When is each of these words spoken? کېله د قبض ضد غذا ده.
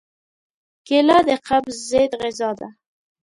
کېله 0.87 1.17
د 1.27 1.29
قبض 1.47 1.75
ضد 1.89 2.11
غذا 2.21 2.49
ده. 2.59 2.67